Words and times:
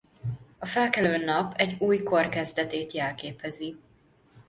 A 0.57 0.65
felkelő 0.65 1.25
nap 1.25 1.53
egy 1.57 1.75
új 1.79 2.03
kor 2.03 2.29
kezdetét 2.29 2.91
jelképezi. 2.93 3.77